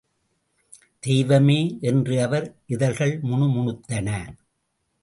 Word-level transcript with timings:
தெய்வமே! 1.03 1.77
என்று 1.81 2.21
அவர் 2.21 2.47
இதழ்கள் 2.65 3.21
முணுமுணுத்தன. 3.21 4.09